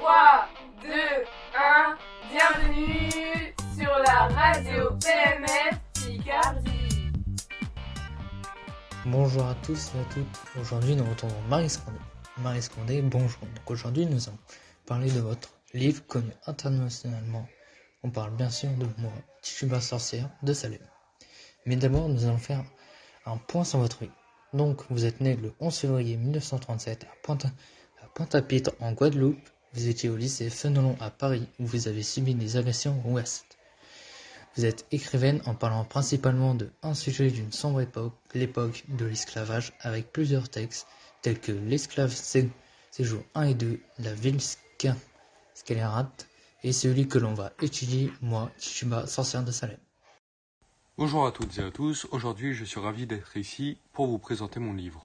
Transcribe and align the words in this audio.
3, 0.00 0.48
2, 0.82 0.88
1, 1.54 1.98
bienvenue 2.30 3.54
sur 3.76 3.90
la 3.98 4.28
radio 4.28 4.96
PMF 4.96 5.78
Picardie. 5.92 7.12
Bonjour 9.04 9.44
à 9.44 9.54
tous 9.56 9.92
et 9.94 10.00
à 10.00 10.04
toutes. 10.14 10.58
Aujourd'hui, 10.58 10.96
nous 10.96 11.04
retrouvons 11.04 11.42
Marie 11.50 11.68
Scondé. 11.68 11.98
Marie 12.38 12.62
Scondé, 12.62 13.02
bonjour. 13.02 13.40
Aujourd'hui, 13.66 14.06
nous 14.06 14.26
allons 14.26 14.38
parler 14.86 15.10
de 15.10 15.20
votre 15.20 15.50
livre 15.74 16.02
connu 16.06 16.30
internationalement. 16.46 17.46
On 18.02 18.08
parle 18.10 18.30
bien 18.30 18.48
sûr 18.48 18.70
de 18.70 18.86
moi, 18.96 19.12
Tituba 19.42 19.82
sorcière 19.82 20.30
de 20.42 20.54
Salem. 20.54 20.80
Mais 21.66 21.76
d'abord, 21.76 22.08
nous 22.08 22.24
allons 22.24 22.38
faire 22.38 22.64
un 23.26 23.36
point 23.36 23.64
sur 23.64 23.80
votre 23.80 23.98
vie. 23.98 24.10
Donc, 24.54 24.80
vous 24.88 25.04
êtes 25.04 25.20
né 25.20 25.36
le 25.36 25.52
11 25.60 25.76
février 25.76 26.16
1937 26.16 27.04
à 27.04 27.08
Pointe, 27.22 27.44
à 28.02 28.06
Pointe-à-Pitre 28.14 28.70
en 28.80 28.92
Guadeloupe. 28.92 29.36
Vous 29.72 29.86
étiez 29.86 30.08
au 30.08 30.16
lycée 30.16 30.50
Fenelon 30.50 30.96
à 30.98 31.10
Paris 31.10 31.46
où 31.60 31.66
vous 31.66 31.86
avez 31.86 32.02
subi 32.02 32.34
des 32.34 32.56
agressions 32.56 33.00
ouest. 33.04 33.56
Vous 34.56 34.64
êtes 34.64 34.84
écrivaine 34.90 35.40
en 35.46 35.54
parlant 35.54 35.84
principalement 35.84 36.56
de 36.56 36.70
un 36.82 36.94
sujet 36.94 37.30
d'une 37.30 37.52
sombre 37.52 37.80
époque, 37.80 38.14
l'époque 38.34 38.82
de 38.88 39.04
l'esclavage, 39.04 39.72
avec 39.80 40.12
plusieurs 40.12 40.48
textes 40.48 40.88
tels 41.22 41.38
que 41.38 41.52
L'esclave 41.52 42.12
séjour 42.12 43.22
1 43.36 43.42
et 43.44 43.54
2, 43.54 43.80
La 44.00 44.12
ville 44.12 44.40
scélérate 45.54 46.26
et 46.64 46.72
celui 46.72 47.06
que 47.06 47.18
l'on 47.18 47.34
va 47.34 47.52
étudier, 47.62 48.10
moi, 48.20 48.50
Chichuba, 48.58 49.06
sorcière 49.06 49.44
de 49.44 49.52
Salem. 49.52 49.78
Bonjour 50.98 51.26
à 51.26 51.32
toutes 51.32 51.56
et 51.58 51.62
à 51.62 51.70
tous, 51.70 52.08
aujourd'hui 52.10 52.54
je 52.54 52.64
suis 52.64 52.80
ravi 52.80 53.06
d'être 53.06 53.36
ici 53.36 53.78
pour 53.92 54.08
vous 54.08 54.18
présenter 54.18 54.58
mon 54.58 54.74
livre. 54.74 55.02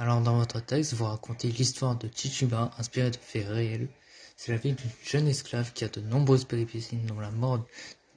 Alors 0.00 0.22
dans 0.22 0.38
votre 0.38 0.60
texte, 0.60 0.94
vous 0.94 1.04
racontez 1.04 1.48
l'histoire 1.48 1.94
de 1.94 2.08
Chichuba 2.08 2.70
inspirée 2.78 3.10
de 3.10 3.18
faits 3.18 3.46
réels. 3.46 3.86
C'est 4.34 4.50
la 4.50 4.56
vie 4.56 4.72
d'une 4.72 4.90
jeune 5.04 5.28
esclave 5.28 5.74
qui 5.74 5.84
a 5.84 5.88
de 5.88 6.00
nombreuses 6.00 6.46
péripéties, 6.46 6.96
dont 6.96 7.20
la 7.20 7.30
mort 7.30 7.66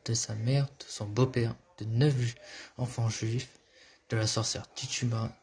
de 0.06 0.14
sa 0.14 0.34
mère, 0.34 0.64
de 0.64 0.86
son 0.88 1.06
beau-père, 1.06 1.54
de 1.80 1.84
neuf 1.84 2.36
enfants 2.78 3.10
juifs, 3.10 3.50
de 4.10 4.16
la 4.16 4.28
sorcière 4.28 4.74
Tituba, 4.76 5.36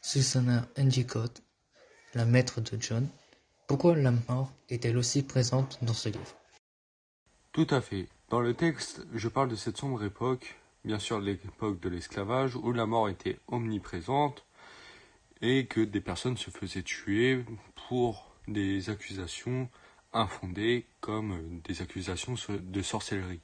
Susanna 0.00 0.66
Endicott, 0.78 1.42
la 2.14 2.24
maître 2.24 2.62
de 2.62 2.80
John. 2.80 3.06
Pourquoi 3.66 3.96
la 3.96 4.12
mort 4.30 4.50
est-elle 4.70 4.96
aussi 4.96 5.24
présente 5.24 5.78
dans 5.82 5.92
ce 5.92 6.08
livre? 6.08 6.36
Tout 7.52 7.66
à 7.68 7.82
fait. 7.82 8.08
Dans 8.30 8.40
le 8.40 8.54
texte, 8.54 9.02
je 9.12 9.28
parle 9.28 9.50
de 9.50 9.56
cette 9.56 9.76
sombre 9.76 10.02
époque, 10.02 10.56
bien 10.86 10.98
sûr 10.98 11.20
l'époque 11.20 11.80
de 11.80 11.90
l'esclavage, 11.90 12.56
où 12.56 12.72
la 12.72 12.86
mort 12.86 13.10
était 13.10 13.38
omniprésente 13.48 14.46
et 15.40 15.66
que 15.66 15.80
des 15.80 16.00
personnes 16.00 16.36
se 16.36 16.50
faisaient 16.50 16.82
tuer 16.82 17.44
pour 17.88 18.34
des 18.48 18.90
accusations 18.90 19.68
infondées 20.12 20.86
comme 21.00 21.60
des 21.64 21.82
accusations 21.82 22.34
de 22.48 22.82
sorcellerie. 22.82 23.40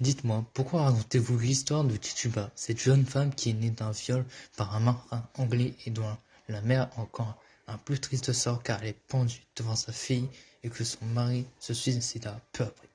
Dites-moi, 0.00 0.44
pourquoi 0.52 0.82
racontez-vous 0.82 1.38
l'histoire 1.38 1.84
de 1.84 1.96
Tituba, 1.96 2.50
cette 2.56 2.80
jeune 2.80 3.06
femme 3.06 3.32
qui 3.34 3.50
est 3.50 3.54
née 3.54 3.70
d'un 3.70 3.92
viol 3.92 4.24
par 4.56 4.74
un 4.74 4.80
marin 4.80 5.28
anglais 5.38 5.74
et 5.86 5.90
dont 5.90 6.16
la 6.48 6.60
mère 6.60 6.90
a 6.96 7.00
encore 7.00 7.40
un 7.68 7.78
plus 7.78 8.00
triste 8.00 8.32
sort 8.32 8.62
car 8.62 8.82
elle 8.82 8.88
est 8.88 9.06
pendue 9.08 9.46
devant 9.56 9.76
sa 9.76 9.92
fille 9.92 10.28
et 10.64 10.70
que 10.70 10.82
son 10.84 11.04
mari 11.06 11.46
se 11.60 11.72
suicida 11.72 12.40
peu 12.52 12.64
après 12.64 12.88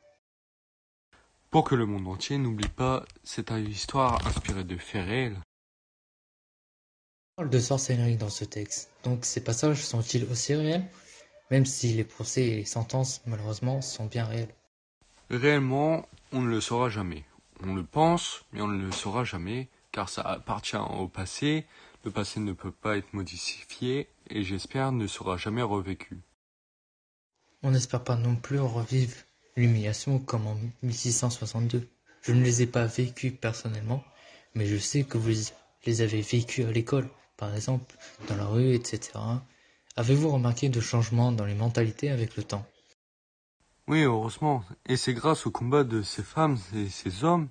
Pour 1.49 1.63
que 1.63 1.75
le 1.75 1.85
monde 1.85 2.07
entier 2.07 2.37
n'oublie 2.37 2.67
pas 2.67 3.05
cette 3.23 3.51
histoire 3.51 4.25
inspirée 4.27 4.65
de 4.65 4.77
faits 4.77 5.05
réels. 5.05 5.37
On 7.39 7.43
parle 7.43 7.51
de 7.51 7.59
sorcellerie 7.59 8.17
dans 8.17 8.31
ce 8.31 8.45
texte, 8.45 8.89
donc 9.03 9.23
ces 9.23 9.43
passages 9.43 9.85
sont-ils 9.85 10.23
aussi 10.23 10.55
réels? 10.55 10.87
Même 11.51 11.67
si 11.67 11.93
les 11.93 12.03
procès 12.03 12.47
et 12.47 12.55
les 12.55 12.65
sentences, 12.65 13.21
malheureusement, 13.27 13.79
sont 13.83 14.07
bien 14.07 14.25
réels. 14.25 14.55
Réellement, 15.29 16.07
on 16.31 16.41
ne 16.41 16.49
le 16.49 16.59
saura 16.61 16.89
jamais. 16.89 17.25
On 17.63 17.75
le 17.75 17.83
pense, 17.83 18.43
mais 18.51 18.61
on 18.61 18.67
ne 18.67 18.83
le 18.83 18.91
saura 18.91 19.23
jamais, 19.23 19.67
car 19.91 20.09
ça 20.09 20.23
appartient 20.23 20.77
au 20.77 21.07
passé, 21.07 21.67
le 22.03 22.09
passé 22.09 22.39
ne 22.39 22.53
peut 22.53 22.71
pas 22.71 22.97
être 22.97 23.13
modifié, 23.13 24.07
et 24.31 24.43
j'espère 24.43 24.91
ne 24.91 25.05
sera 25.05 25.37
jamais 25.37 25.61
revécu. 25.61 26.17
On 27.61 27.69
n'espère 27.69 28.03
pas 28.03 28.15
non 28.15 28.35
plus 28.35 28.59
revivre 28.59 29.15
l'humiliation 29.55 30.17
comme 30.17 30.47
en 30.47 30.57
1662. 30.81 31.87
Je 32.23 32.31
ne 32.31 32.43
les 32.43 32.63
ai 32.63 32.67
pas 32.67 32.87
vécues 32.87 33.29
personnellement, 33.29 34.03
mais 34.55 34.65
je 34.65 34.77
sais 34.77 35.03
que 35.03 35.19
vous 35.19 35.51
les 35.85 36.01
avez 36.01 36.21
vécues 36.21 36.63
à 36.63 36.71
l'école, 36.71 37.07
par 37.37 37.53
exemple, 37.55 37.95
dans 38.27 38.35
la 38.35 38.45
rue, 38.45 38.73
etc. 38.73 39.11
Avez-vous 39.95 40.29
remarqué 40.29 40.69
de 40.69 40.79
changements 40.79 41.31
dans 41.31 41.45
les 41.45 41.55
mentalités 41.55 42.09
avec 42.09 42.35
le 42.35 42.43
temps? 42.43 42.65
Oui, 43.87 44.01
heureusement. 44.01 44.63
Et 44.85 44.97
c'est 44.97 45.13
grâce 45.13 45.47
au 45.47 45.51
combat 45.51 45.83
de 45.83 46.01
ces 46.01 46.23
femmes 46.23 46.57
et 46.75 46.89
ces 46.89 47.23
hommes 47.23 47.47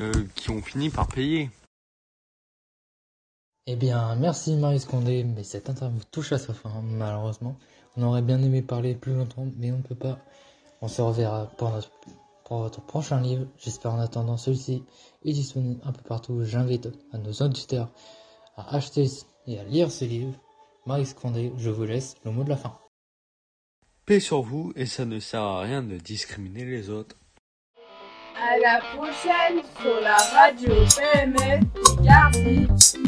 euh, 0.00 0.12
qui 0.34 0.50
ont 0.50 0.62
fini 0.62 0.90
par 0.90 1.06
payer. 1.06 1.50
Eh 3.66 3.76
bien, 3.76 4.14
merci 4.16 4.56
Marie 4.56 4.80
Scondé, 4.80 5.24
mais 5.24 5.44
cette 5.44 5.70
interview 5.70 6.00
touche 6.10 6.32
à 6.32 6.38
sa 6.38 6.54
fin, 6.54 6.82
malheureusement. 6.82 7.56
On 7.96 8.02
aurait 8.02 8.22
bien 8.22 8.42
aimé 8.42 8.62
parler 8.62 8.94
plus 8.94 9.14
longtemps, 9.14 9.46
mais 9.56 9.70
on 9.70 9.78
ne 9.78 9.82
peut 9.82 9.94
pas. 9.94 10.18
On 10.80 10.88
se 10.88 11.00
reverra 11.00 11.46
pour, 11.56 11.72
pour 12.44 12.58
votre 12.58 12.80
prochain 12.82 13.20
livre. 13.20 13.46
J'espère 13.58 13.92
en 13.92 14.00
attendant 14.00 14.36
celui-ci 14.36 14.82
est 15.24 15.32
disponible 15.32 15.80
un 15.84 15.92
peu 15.92 16.02
partout. 16.02 16.44
J'invite 16.44 16.88
à 17.12 17.18
nos 17.18 17.32
auditeurs 17.32 17.90
à 18.56 18.76
acheter 18.76 19.06
et 19.46 19.58
à 19.58 19.64
lire 19.64 19.90
ce 19.90 20.04
livre. 20.04 20.34
Marie 20.86 21.06
Scondé, 21.06 21.52
je 21.58 21.70
vous 21.70 21.84
laisse 21.84 22.16
le 22.24 22.30
mot 22.30 22.44
de 22.44 22.50
la 22.50 22.56
fin. 22.56 22.78
Paix 24.06 24.20
sur 24.20 24.42
vous 24.42 24.72
et 24.76 24.86
ça 24.86 25.04
ne 25.04 25.18
sert 25.18 25.42
à 25.42 25.60
rien 25.60 25.82
de 25.82 25.96
discriminer 25.96 26.64
les 26.64 26.90
autres. 26.90 27.16
À 28.36 28.58
la 28.58 28.80
prochaine 28.94 29.62
sur 29.80 30.00
la 30.00 30.16
radio 30.16 30.74
PMF 30.96 31.62
Picardie. 31.72 33.03